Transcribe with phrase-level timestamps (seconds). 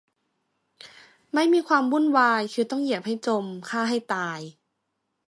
[1.33, 4.39] ไม่มีความวุ่นวาย คือต้องเหยียบให้จม ฆ่าให้ตาย